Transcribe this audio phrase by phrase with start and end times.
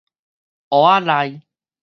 [0.69, 1.43] 湖仔內